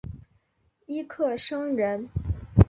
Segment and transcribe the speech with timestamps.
[0.87, 2.09] 尹克升人。